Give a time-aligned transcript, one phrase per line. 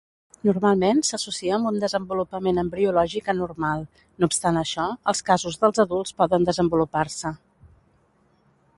[0.47, 3.85] Normalment s'associa amb un desenvolupament embriològic anormal.
[4.23, 7.37] No obstant això, els casos dels adults poden desenvolupar-se.